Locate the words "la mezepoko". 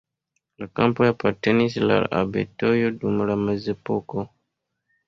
3.33-4.29